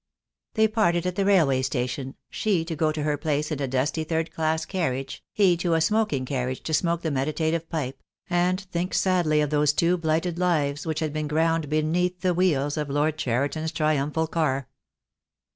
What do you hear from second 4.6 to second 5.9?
carriage, he to a